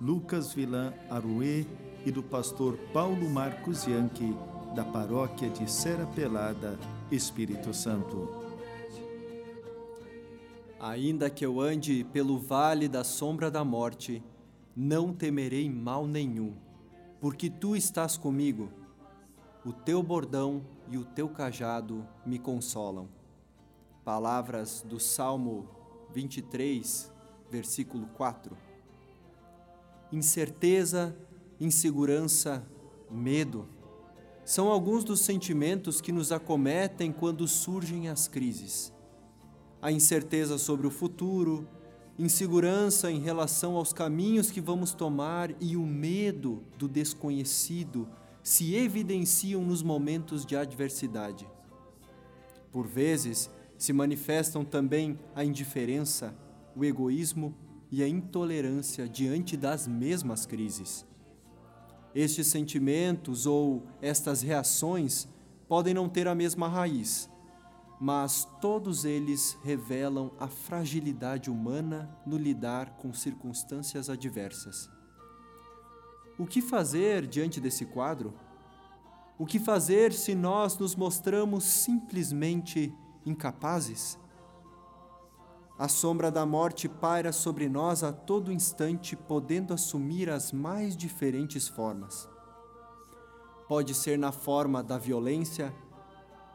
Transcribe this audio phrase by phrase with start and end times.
[0.00, 1.64] Lucas Vilan Aruê
[2.04, 4.36] e do pastor Paulo Marcos Yankee,
[4.74, 6.78] da paróquia de Serra Pelada,
[7.10, 8.28] Espírito Santo.
[10.78, 14.22] Ainda que eu ande pelo vale da sombra da morte,
[14.76, 16.54] não temerei mal nenhum,
[17.20, 18.70] porque tu estás comigo.
[19.64, 23.08] O teu bordão e o teu cajado me consolam
[24.06, 25.68] palavras do Salmo
[26.14, 27.12] 23,
[27.50, 28.56] versículo 4.
[30.12, 31.16] Incerteza,
[31.60, 32.64] insegurança,
[33.10, 33.68] medo
[34.44, 38.92] são alguns dos sentimentos que nos acometem quando surgem as crises.
[39.82, 41.66] A incerteza sobre o futuro,
[42.16, 48.08] insegurança em relação aos caminhos que vamos tomar e o medo do desconhecido
[48.40, 51.44] se evidenciam nos momentos de adversidade.
[52.70, 56.36] Por vezes, se manifestam também a indiferença,
[56.76, 57.52] o egoísmo
[57.90, 61.06] e a intolerância diante das mesmas crises.
[62.14, 65.28] Estes sentimentos ou estas reações
[65.68, 67.28] podem não ter a mesma raiz,
[68.00, 74.90] mas todos eles revelam a fragilidade humana no lidar com circunstâncias adversas.
[76.38, 78.34] O que fazer diante desse quadro?
[79.38, 82.92] O que fazer se nós nos mostramos simplesmente
[83.24, 84.18] incapazes?
[85.78, 91.68] A sombra da morte paira sobre nós a todo instante, podendo assumir as mais diferentes
[91.68, 92.28] formas.
[93.68, 95.74] Pode ser na forma da violência,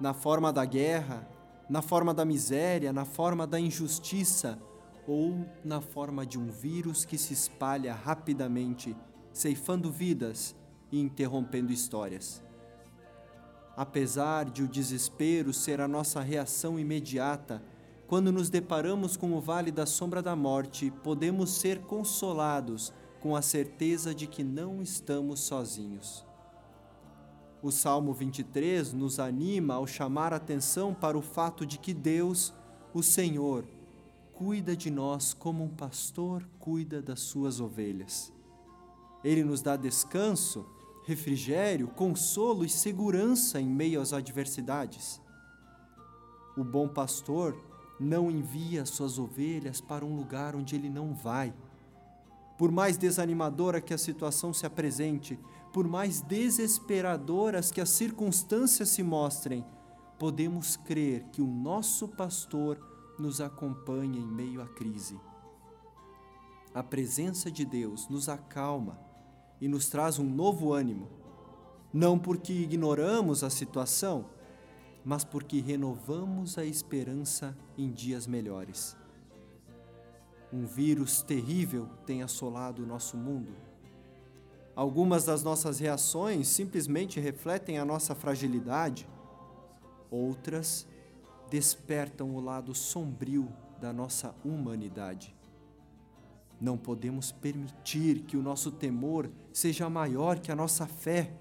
[0.00, 1.28] na forma da guerra,
[1.68, 4.58] na forma da miséria, na forma da injustiça
[5.06, 8.96] ou na forma de um vírus que se espalha rapidamente,
[9.32, 10.56] ceifando vidas
[10.90, 12.42] e interrompendo histórias
[13.80, 17.62] apesar de o desespero ser a nossa reação imediata,
[18.10, 23.40] quando nos deparamos com o vale da sombra da morte, podemos ser consolados com a
[23.40, 26.26] certeza de que não estamos sozinhos.
[27.62, 32.52] O Salmo 23 nos anima ao chamar atenção para o fato de que Deus,
[32.92, 33.64] o Senhor,
[34.32, 38.32] cuida de nós como um pastor cuida das suas ovelhas.
[39.22, 40.66] Ele nos dá descanso
[41.04, 45.22] refrigério, consolo e segurança em meio às adversidades.
[46.56, 47.69] O bom pastor
[48.00, 51.52] não envia suas ovelhas para um lugar onde ele não vai.
[52.56, 55.38] Por mais desanimadora que a situação se apresente,
[55.72, 59.64] por mais desesperadoras que as circunstâncias se mostrem,
[60.18, 62.78] podemos crer que o nosso pastor
[63.18, 65.20] nos acompanha em meio à crise.
[66.74, 68.98] A presença de Deus nos acalma
[69.60, 71.08] e nos traz um novo ânimo,
[71.92, 74.26] não porque ignoramos a situação,
[75.04, 78.96] mas porque renovamos a esperança em dias melhores.
[80.52, 83.52] Um vírus terrível tem assolado o nosso mundo.
[84.74, 89.08] Algumas das nossas reações simplesmente refletem a nossa fragilidade,
[90.10, 90.86] outras
[91.50, 93.48] despertam o lado sombrio
[93.80, 95.34] da nossa humanidade.
[96.60, 101.32] Não podemos permitir que o nosso temor seja maior que a nossa fé.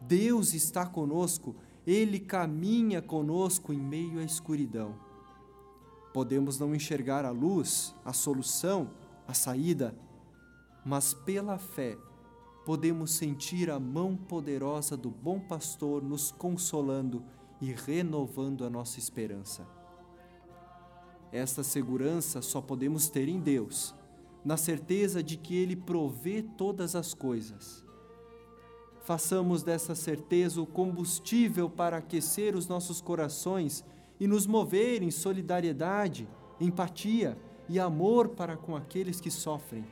[0.00, 1.56] Deus está conosco,
[1.88, 4.94] Ele caminha conosco em meio à escuridão.
[6.12, 8.90] Podemos não enxergar a luz, a solução,
[9.26, 9.98] a saída,
[10.84, 11.96] mas pela fé
[12.66, 17.24] podemos sentir a mão poderosa do bom pastor nos consolando
[17.58, 19.66] e renovando a nossa esperança.
[21.32, 23.94] Esta segurança só podemos ter em Deus
[24.44, 27.87] na certeza de que Ele provê todas as coisas.
[29.08, 33.82] Façamos dessa certeza o combustível para aquecer os nossos corações
[34.20, 36.28] e nos mover em solidariedade,
[36.60, 37.34] empatia
[37.70, 39.82] e amor para com aqueles que sofrem.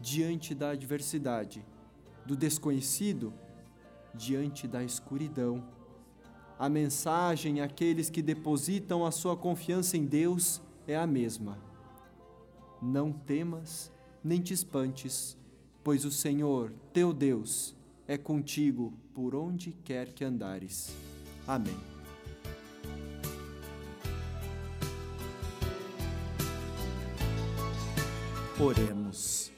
[0.00, 1.64] Diante da adversidade,
[2.24, 3.32] do desconhecido,
[4.12, 5.62] diante da escuridão,
[6.58, 11.64] a mensagem àqueles que depositam a sua confiança em Deus é a mesma
[12.82, 13.92] não temas,
[14.22, 15.36] nem te espantes,
[15.86, 17.72] pois o Senhor, teu Deus,
[18.08, 20.92] é contigo por onde quer que andares.
[21.46, 21.76] Amém.
[28.58, 29.52] Oremos.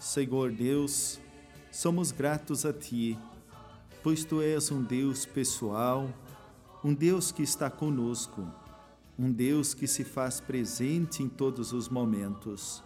[0.00, 1.20] Senhor Deus,
[1.70, 3.16] somos gratos a Ti,
[4.02, 6.12] pois Tu és um Deus pessoal,
[6.82, 8.44] um Deus que está conosco,
[9.16, 12.82] um Deus que se faz presente em todos os momentos.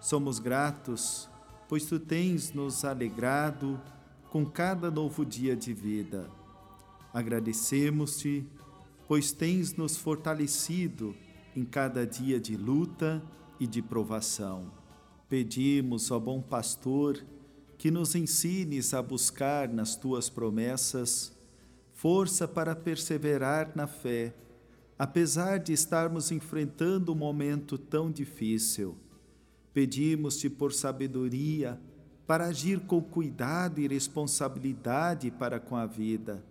[0.00, 1.28] Somos gratos,
[1.70, 3.80] pois Tu tens nos alegrado
[4.28, 6.28] com cada novo dia de vida.
[7.14, 8.44] Agradecemos-te,
[9.06, 11.14] pois tens nos fortalecido
[11.54, 13.22] em cada dia de luta
[13.60, 14.72] e de provação.
[15.28, 17.24] Pedimos, ó bom pastor,
[17.78, 21.32] que nos ensines a buscar nas tuas promessas
[21.92, 24.34] força para perseverar na fé,
[24.98, 28.98] apesar de estarmos enfrentando um momento tão difícil.
[29.72, 31.80] Pedimos-te por sabedoria
[32.26, 36.44] para agir com cuidado e responsabilidade para com a vida.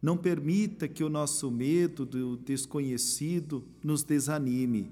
[0.00, 4.90] Não permita que o nosso medo do desconhecido nos desanime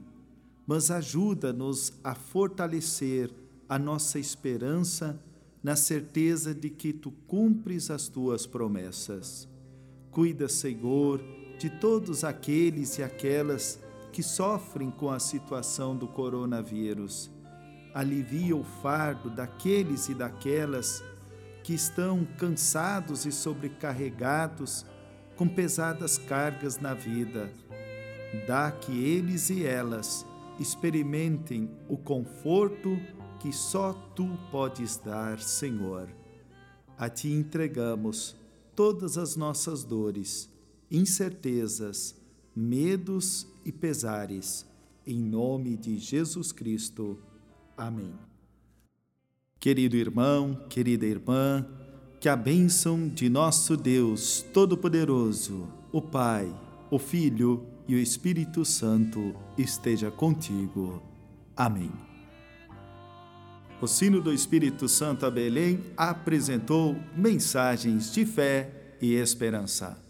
[0.67, 3.31] mas ajuda-nos a fortalecer
[3.69, 5.21] a nossa esperança
[5.63, 9.49] na certeza de que tu cumpres as tuas promessas.
[10.11, 11.21] Cuida, Senhor,
[11.59, 13.79] de todos aqueles e aquelas
[14.13, 17.31] que sofrem com a situação do coronavírus.
[17.95, 21.03] Alivia o fardo daqueles e daquelas
[21.63, 24.85] que estão cansados e sobrecarregados
[25.37, 27.51] com pesadas cargas na vida.
[28.47, 30.27] Dá que eles e elas
[30.59, 32.99] experimentem o conforto
[33.41, 36.09] que só tu podes dar, Senhor.
[36.97, 38.37] A ti entregamos
[38.75, 40.51] todas as nossas dores,
[40.91, 42.15] incertezas,
[42.55, 44.67] medos e pesares,
[45.07, 47.19] em nome de Jesus Cristo.
[47.77, 48.15] Amém.
[49.59, 51.67] Querido irmão, querida irmã,
[52.21, 56.55] que a bênção de nosso Deus Todo-Poderoso, o Pai,
[56.91, 61.03] o Filho e o Espírito Santo esteja contigo.
[61.57, 61.91] Amém.
[63.81, 70.04] O sino do Espírito Santo a Belém apresentou mensagens de fé e esperança.